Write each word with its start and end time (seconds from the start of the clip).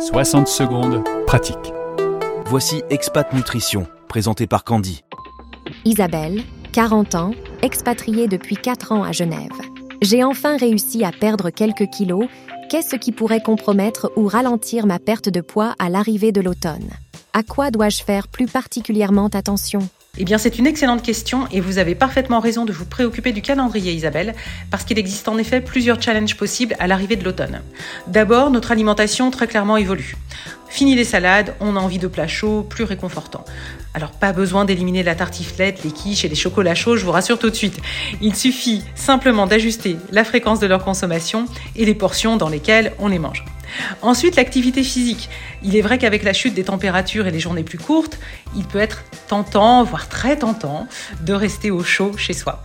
60 0.00 0.46
secondes, 0.46 1.02
pratique. 1.26 1.72
Voici 2.44 2.82
Expat 2.90 3.32
Nutrition, 3.32 3.86
présenté 4.08 4.46
par 4.46 4.62
Candy. 4.62 5.02
Isabelle, 5.86 6.42
40 6.72 7.14
ans, 7.14 7.30
expatriée 7.62 8.28
depuis 8.28 8.56
4 8.56 8.92
ans 8.92 9.02
à 9.02 9.12
Genève. 9.12 9.52
J'ai 10.02 10.22
enfin 10.22 10.58
réussi 10.58 11.02
à 11.02 11.12
perdre 11.12 11.48
quelques 11.48 11.88
kilos. 11.88 12.26
Qu'est-ce 12.68 12.96
qui 12.96 13.10
pourrait 13.10 13.42
compromettre 13.42 14.12
ou 14.16 14.26
ralentir 14.26 14.86
ma 14.86 14.98
perte 14.98 15.30
de 15.30 15.40
poids 15.40 15.74
à 15.78 15.88
l'arrivée 15.88 16.32
de 16.32 16.42
l'automne? 16.42 16.90
À 17.32 17.42
quoi 17.42 17.70
dois-je 17.70 18.02
faire 18.04 18.28
plus 18.28 18.46
particulièrement 18.46 19.28
attention? 19.28 19.80
Eh 20.18 20.24
bien, 20.24 20.38
c'est 20.38 20.58
une 20.58 20.66
excellente 20.66 21.02
question 21.02 21.46
et 21.52 21.60
vous 21.60 21.78
avez 21.78 21.94
parfaitement 21.94 22.40
raison 22.40 22.64
de 22.64 22.72
vous 22.72 22.86
préoccuper 22.86 23.32
du 23.32 23.42
calendrier, 23.42 23.92
Isabelle, 23.92 24.34
parce 24.70 24.84
qu'il 24.84 24.98
existe 24.98 25.28
en 25.28 25.38
effet 25.38 25.60
plusieurs 25.60 26.00
challenges 26.00 26.36
possibles 26.36 26.74
à 26.78 26.86
l'arrivée 26.86 27.16
de 27.16 27.24
l'automne. 27.24 27.60
D'abord, 28.06 28.50
notre 28.50 28.72
alimentation 28.72 29.30
très 29.30 29.46
clairement 29.46 29.76
évolue. 29.76 30.16
Fini 30.68 30.94
les 30.94 31.04
salades, 31.04 31.54
on 31.60 31.76
a 31.76 31.80
envie 31.80 31.98
de 31.98 32.08
plats 32.08 32.28
chauds, 32.28 32.62
plus 32.62 32.84
réconfortants. 32.84 33.44
Alors 33.94 34.10
pas 34.10 34.32
besoin 34.32 34.64
d'éliminer 34.64 35.02
la 35.02 35.14
tartiflette, 35.14 35.84
les 35.84 35.90
quiches 35.90 36.24
et 36.24 36.28
les 36.28 36.34
chocolats 36.34 36.74
chauds, 36.74 36.96
je 36.96 37.04
vous 37.04 37.12
rassure 37.12 37.38
tout 37.38 37.50
de 37.50 37.54
suite. 37.54 37.78
Il 38.20 38.34
suffit 38.34 38.82
simplement 38.94 39.46
d'ajuster 39.46 39.96
la 40.10 40.24
fréquence 40.24 40.60
de 40.60 40.66
leur 40.66 40.84
consommation 40.84 41.46
et 41.76 41.84
les 41.84 41.94
portions 41.94 42.36
dans 42.36 42.48
lesquelles 42.48 42.92
on 42.98 43.08
les 43.08 43.18
mange. 43.18 43.44
Ensuite, 44.02 44.36
l'activité 44.36 44.82
physique. 44.82 45.28
Il 45.62 45.76
est 45.76 45.80
vrai 45.80 45.98
qu'avec 45.98 46.22
la 46.22 46.32
chute 46.32 46.54
des 46.54 46.64
températures 46.64 47.26
et 47.26 47.30
les 47.30 47.40
journées 47.40 47.62
plus 47.62 47.78
courtes, 47.78 48.18
il 48.56 48.64
peut 48.64 48.78
être 48.78 49.04
tentant, 49.28 49.84
voire 49.84 50.08
très 50.08 50.36
tentant, 50.36 50.86
de 51.22 51.32
rester 51.32 51.70
au 51.70 51.82
chaud 51.82 52.16
chez 52.16 52.32
soi. 52.32 52.64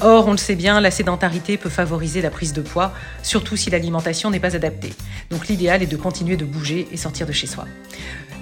Or, 0.00 0.28
on 0.28 0.32
le 0.32 0.36
sait 0.36 0.54
bien, 0.54 0.80
la 0.80 0.90
sédentarité 0.90 1.56
peut 1.56 1.70
favoriser 1.70 2.20
la 2.22 2.30
prise 2.30 2.52
de 2.52 2.62
poids, 2.62 2.92
surtout 3.22 3.56
si 3.56 3.70
l'alimentation 3.70 4.30
n'est 4.30 4.40
pas 4.40 4.54
adaptée. 4.56 4.92
Donc 5.30 5.48
l'idéal 5.48 5.82
est 5.82 5.86
de 5.86 5.96
continuer 5.96 6.36
de 6.36 6.44
bouger 6.44 6.88
et 6.92 6.96
sortir 6.96 7.26
de 7.26 7.32
chez 7.32 7.46
soi. 7.46 7.66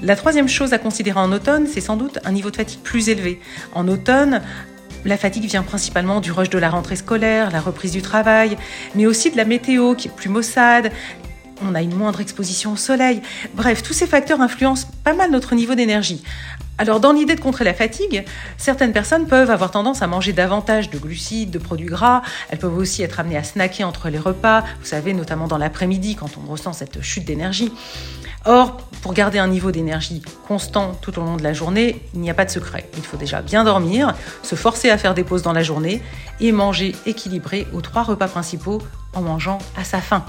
La 0.02 0.16
troisième 0.16 0.48
chose 0.48 0.72
à 0.72 0.78
considérer 0.78 1.20
en 1.20 1.30
automne, 1.30 1.66
c'est 1.66 1.82
sans 1.82 1.96
doute 1.96 2.18
un 2.24 2.32
niveau 2.32 2.50
de 2.50 2.56
fatigue 2.56 2.80
plus 2.80 3.10
élevé. 3.10 3.38
En 3.74 3.86
automne, 3.86 4.40
la 5.04 5.16
fatigue 5.16 5.44
vient 5.44 5.62
principalement 5.62 6.20
du 6.20 6.32
rush 6.32 6.50
de 6.50 6.58
la 6.58 6.70
rentrée 6.70 6.96
scolaire, 6.96 7.50
la 7.50 7.60
reprise 7.60 7.92
du 7.92 8.02
travail, 8.02 8.56
mais 8.94 9.06
aussi 9.06 9.30
de 9.30 9.36
la 9.36 9.44
météo 9.44 9.94
qui 9.94 10.08
est 10.08 10.10
plus 10.10 10.28
maussade, 10.28 10.90
on 11.62 11.74
a 11.74 11.82
une 11.82 11.94
moindre 11.94 12.20
exposition 12.20 12.72
au 12.72 12.76
soleil. 12.76 13.22
Bref, 13.54 13.82
tous 13.82 13.92
ces 13.92 14.06
facteurs 14.06 14.40
influencent 14.40 14.88
pas 15.04 15.14
mal 15.14 15.30
notre 15.30 15.54
niveau 15.54 15.74
d'énergie. 15.74 16.22
Alors 16.78 16.98
dans 16.98 17.12
l'idée 17.12 17.34
de 17.34 17.40
contrer 17.40 17.64
la 17.64 17.74
fatigue, 17.74 18.24
certaines 18.56 18.92
personnes 18.92 19.26
peuvent 19.26 19.50
avoir 19.50 19.70
tendance 19.70 20.00
à 20.00 20.06
manger 20.06 20.32
davantage 20.32 20.88
de 20.88 20.96
glucides, 20.98 21.50
de 21.50 21.58
produits 21.58 21.86
gras, 21.86 22.22
elles 22.48 22.58
peuvent 22.58 22.76
aussi 22.76 23.02
être 23.02 23.20
amenées 23.20 23.36
à 23.36 23.44
snacker 23.44 23.84
entre 23.84 24.08
les 24.08 24.18
repas, 24.18 24.62
vous 24.80 24.86
savez, 24.86 25.12
notamment 25.12 25.46
dans 25.46 25.58
l'après-midi 25.58 26.16
quand 26.16 26.30
on 26.42 26.50
ressent 26.50 26.72
cette 26.72 27.02
chute 27.02 27.26
d'énergie. 27.26 27.70
Or, 28.46 28.78
pour 29.02 29.12
garder 29.12 29.38
un 29.38 29.48
niveau 29.48 29.70
d'énergie 29.70 30.22
constant 30.48 30.92
tout 31.02 31.18
au 31.18 31.22
long 31.22 31.36
de 31.36 31.42
la 31.42 31.52
journée, 31.52 32.02
il 32.14 32.20
n'y 32.20 32.30
a 32.30 32.34
pas 32.34 32.46
de 32.46 32.50
secret. 32.50 32.88
Il 32.96 33.02
faut 33.02 33.18
déjà 33.18 33.42
bien 33.42 33.64
dormir, 33.64 34.14
se 34.42 34.54
forcer 34.54 34.88
à 34.88 34.96
faire 34.96 35.12
des 35.12 35.24
pauses 35.24 35.42
dans 35.42 35.52
la 35.52 35.62
journée 35.62 36.02
et 36.40 36.50
manger 36.50 36.96
équilibré 37.04 37.66
aux 37.74 37.82
trois 37.82 38.02
repas 38.02 38.28
principaux 38.28 38.80
en 39.14 39.22
mangeant 39.22 39.58
à 39.76 39.84
sa 39.84 40.00
faim. 40.00 40.24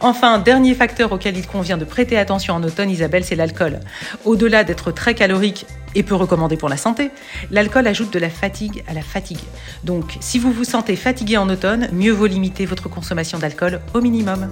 Enfin, 0.00 0.38
dernier 0.38 0.74
facteur 0.74 1.12
auquel 1.12 1.36
il 1.36 1.46
convient 1.46 1.76
de 1.76 1.84
prêter 1.84 2.18
attention 2.18 2.54
en 2.54 2.62
automne, 2.62 2.90
Isabelle, 2.90 3.24
c'est 3.24 3.36
l'alcool. 3.36 3.80
Au-delà 4.24 4.64
d'être 4.64 4.90
très 4.92 5.14
calorique 5.14 5.66
et 5.94 6.02
peu 6.02 6.14
recommandé 6.14 6.56
pour 6.56 6.68
la 6.68 6.76
santé, 6.76 7.10
l'alcool 7.50 7.86
ajoute 7.86 8.12
de 8.12 8.18
la 8.18 8.30
fatigue 8.30 8.84
à 8.88 8.94
la 8.94 9.02
fatigue. 9.02 9.40
Donc, 9.84 10.16
si 10.20 10.38
vous 10.38 10.52
vous 10.52 10.64
sentez 10.64 10.96
fatigué 10.96 11.36
en 11.36 11.48
automne, 11.48 11.88
mieux 11.92 12.12
vaut 12.12 12.26
limiter 12.26 12.66
votre 12.66 12.88
consommation 12.88 13.38
d'alcool 13.38 13.80
au 13.94 14.00
minimum. 14.00 14.50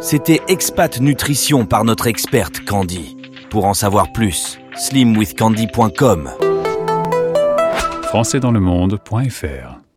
C'était 0.00 0.40
Expat 0.46 1.00
Nutrition 1.00 1.66
par 1.66 1.84
notre 1.84 2.06
experte 2.06 2.64
Candy. 2.64 3.16
Pour 3.50 3.64
en 3.64 3.74
savoir 3.74 4.12
plus, 4.12 4.58
slimwithcandy.com. 4.76 6.30
Françaisdanslemonde.fr 8.04 9.87